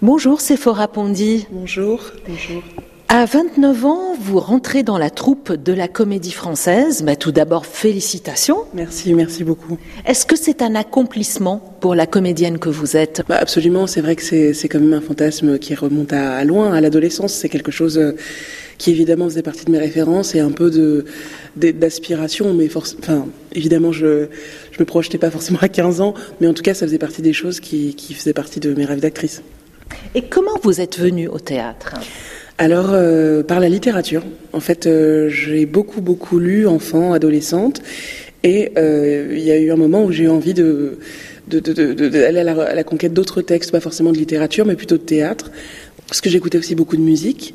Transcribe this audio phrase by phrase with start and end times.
[0.00, 0.56] Bonjour, c'est
[0.92, 1.48] Pondy.
[1.50, 2.12] Bonjour.
[2.28, 2.62] Bonjour.
[3.08, 7.02] À 29 ans, vous rentrez dans la troupe de la comédie française.
[7.02, 8.58] Bah, tout d'abord, félicitations.
[8.74, 9.76] Merci, merci beaucoup.
[10.06, 13.22] Est-ce que c'est un accomplissement pour la comédienne que vous êtes?
[13.28, 16.80] Bah, Absolument, c'est vrai que c'est quand même un fantasme qui remonte à, loin, à
[16.80, 17.32] l'adolescence.
[17.32, 18.12] C'est quelque chose euh,
[18.76, 21.06] qui évidemment faisait partie de mes références et un peu de
[21.56, 24.26] d'aspiration, mais enfin, évidemment, je
[24.70, 27.20] je me projetais pas forcément à 15 ans, mais en tout cas, ça faisait partie
[27.20, 29.42] des choses qui, qui faisaient partie de mes rêves d'actrice.
[30.14, 31.94] Et comment vous êtes venue au théâtre
[32.60, 34.24] alors, euh, par la littérature.
[34.52, 37.80] En fait, euh, j'ai beaucoup, beaucoup lu, enfant, adolescente,
[38.42, 40.98] et euh, il y a eu un moment où j'ai eu envie de,
[41.52, 45.52] à, à, la conquête d'autres textes, pas forcément de littérature, mais plutôt de théâtre,
[46.08, 47.54] parce que j'écoutais aussi beaucoup de musique.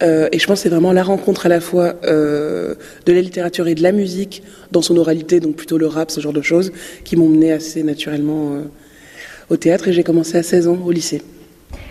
[0.00, 2.76] et je pense que c'est vraiment la rencontre à la fois de
[3.12, 6.32] la littérature et de la musique dans son oralité, donc plutôt le rap, ce genre
[6.32, 6.72] de choses,
[7.04, 8.62] qui m'ont mené assez naturellement
[9.50, 9.88] au théâtre.
[9.88, 11.20] Et j'ai commencé à 16 ans au lycée.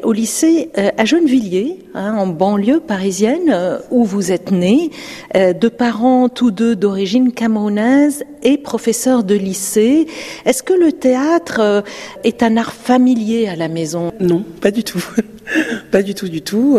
[0.03, 4.91] Au lycée euh, à Gennevilliers, hein, en banlieue parisienne, euh, où vous êtes né,
[5.36, 10.08] euh, de parents tous deux d'origine camerounaise et professeurs de lycée.
[10.45, 11.83] Est-ce que le théâtre
[12.23, 14.14] est un art familier à la maison?
[14.22, 15.03] Non, pas du tout.
[15.91, 16.78] pas du tout, du tout.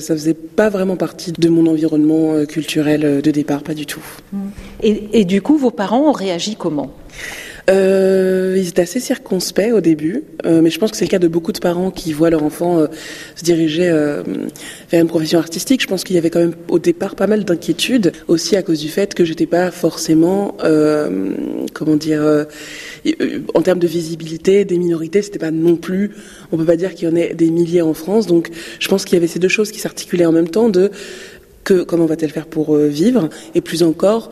[0.00, 4.04] ça faisait pas vraiment partie de mon environnement culturel de départ, pas du tout.
[4.82, 6.92] Et, et du coup, vos parents ont réagi comment?
[7.68, 11.18] Euh, ils étaient assez circonspects au début, euh, mais je pense que c'est le cas
[11.18, 12.86] de beaucoup de parents qui voient leur enfant euh,
[13.36, 14.22] se diriger euh,
[14.90, 15.82] vers une profession artistique.
[15.82, 18.80] Je pense qu'il y avait quand même au départ pas mal d'inquiétudes, aussi à cause
[18.80, 21.34] du fait que j'étais pas forcément, euh,
[21.74, 22.46] comment dire,
[23.54, 26.12] en termes de visibilité des minorités, c'était pas non plus,
[26.52, 28.26] on peut pas dire qu'il y en ait des milliers en France.
[28.26, 30.90] Donc, je pense qu'il y avait ces deux choses qui s'articulaient en même temps de
[31.64, 34.30] que comment va-t-elle faire pour vivre et plus encore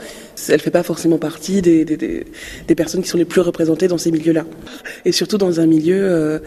[0.49, 3.99] elle fait pas forcément partie des, des, des, personnes qui sont les plus représentées dans
[3.99, 4.45] ces milieux-là.
[5.05, 6.39] Et surtout dans un milieu euh,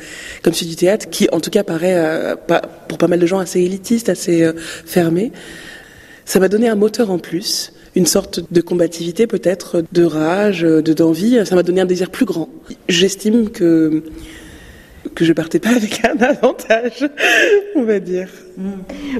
[0.43, 3.25] comme celui du théâtre, qui en tout cas paraît euh, pas, pour pas mal de
[3.25, 4.53] gens assez élitiste, assez euh,
[4.85, 5.31] fermé.
[6.25, 10.93] Ça m'a donné un moteur en plus, une sorte de combativité peut-être, de rage, de
[10.93, 11.43] d'envie.
[11.45, 12.49] Ça m'a donné un désir plus grand.
[12.87, 14.03] J'estime que
[15.15, 17.07] que je partais pas avec un avantage,
[17.75, 18.29] on va dire.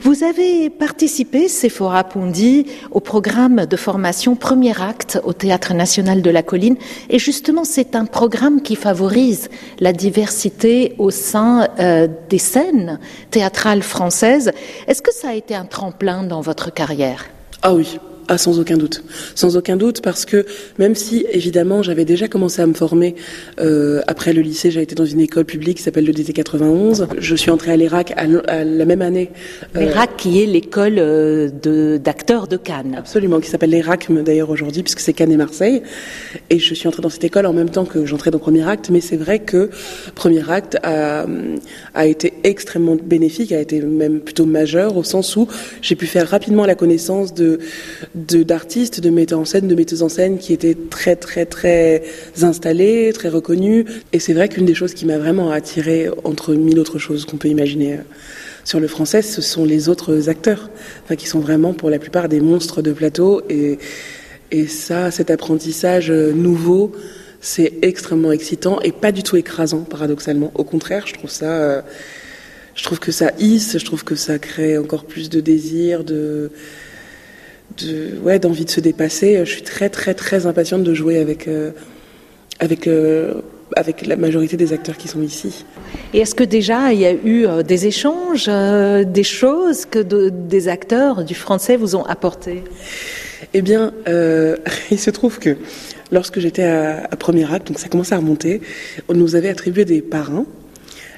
[0.02, 6.30] Vous avez participé, Sephora Pondi, au programme de formation Premier Acte au Théâtre National de
[6.30, 6.76] la Colline.
[7.10, 13.00] Et justement, c'est un programme qui favorise la diversité au sein euh, des scènes
[13.32, 14.52] théâtrales françaises.
[14.88, 17.26] Est-ce que ça a été un tremplin dans votre carrière?
[17.62, 18.00] Ah oui,
[18.32, 19.04] ah, sans aucun doute.
[19.34, 20.46] Sans aucun doute, parce que
[20.78, 23.16] même si, évidemment, j'avais déjà commencé à me former
[23.60, 27.08] euh, après le lycée, j'ai été dans une école publique qui s'appelle le DT 91.
[27.18, 28.28] Je suis entrée à l'ERAC à,
[28.64, 29.32] la même année.
[29.76, 32.94] Euh, L'ERAC qui est l'école euh, d'acteurs de, Cannes.
[33.00, 35.82] Absolument, qui s'appelle l'ERAC d'ailleurs aujourd'hui, puisque c'est Cannes et Marseille.
[36.52, 38.92] Et je suis entrée dans cette école en même temps que j'entrais dans Premier Acte.
[38.92, 39.72] Mais c'est vrai que
[40.14, 41.26] Premier Acte a,
[41.96, 45.48] a été extrêmement bénéfique, a été même plutôt majeur, au sens où
[45.82, 47.58] j'ai pu faire rapidement la connaissance de
[48.20, 52.04] d'artistes, de, metteurs en scène, de metteuses en scène qui étaient très très très
[52.42, 53.86] installés, très reconnus.
[54.14, 57.38] Et c'est vrai qu'une des choses qui m'a vraiment attiré entre mille autres choses qu'on
[57.38, 58.02] peut imaginer euh,
[58.64, 60.70] sur le français, ce sont les autres acteurs,
[61.04, 63.42] enfin, qui sont vraiment pour la plupart des monstres de plateau.
[63.50, 63.80] Et,
[64.52, 66.92] et ça, cet apprentissage euh, nouveau,
[67.42, 70.52] c'est extrêmement excitant et pas du tout écrasant, paradoxalement.
[70.56, 71.82] Au contraire, je trouve ça, euh,
[72.76, 76.52] je trouve que ça hisse, je trouve que ça crée encore plus de désir, de
[77.84, 79.40] de, ouais, d'envie de se dépasser.
[79.46, 81.72] Je suis très, très, très impatiente de jouer avec, euh,
[82.60, 83.36] avec, euh,
[83.76, 85.66] avec la majorité des acteurs qui sont ici.
[86.14, 90.68] Et est-ce que déjà il y a eu euh, des échanges, des choses que des
[90.68, 92.64] acteurs du français vous ont apporté
[93.54, 93.94] Eh bien,
[94.92, 95.58] il se trouve que
[96.12, 98.62] lorsque j'étais à, à Premier Acte, donc ça commençait à remonter,
[99.08, 100.46] on nous avait attribué des parrains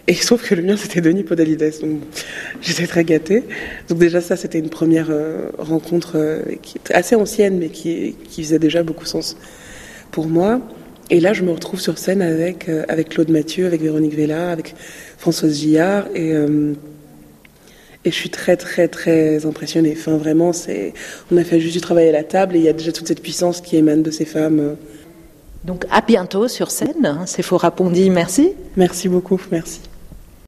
[0.07, 1.73] et il se trouve que le mien, c'était Denis Podalides.
[1.81, 2.01] Donc,
[2.61, 3.43] j'étais très gâtée.
[3.87, 8.15] Donc, déjà, ça, c'était une première euh, rencontre euh, qui est assez ancienne, mais qui,
[8.29, 9.37] qui, faisait déjà beaucoup sens
[10.11, 10.59] pour moi.
[11.11, 14.51] Et là, je me retrouve sur scène avec, euh, avec Claude Mathieu, avec Véronique Vella,
[14.51, 14.73] avec
[15.17, 16.07] Françoise Gillard.
[16.15, 16.31] Et,
[18.03, 19.95] et je suis très, très, très impressionnée.
[19.95, 20.93] Enfin, vraiment, c'est,
[21.31, 23.07] on a fait juste du travail à la table et il y a déjà toute
[23.07, 24.77] cette puissance qui émane de ces femmes.
[25.63, 27.19] Donc, à bientôt sur scène.
[27.27, 28.09] C'est Fora Pondi.
[28.09, 28.53] Merci.
[28.75, 29.39] Merci beaucoup.
[29.51, 29.90] Merci.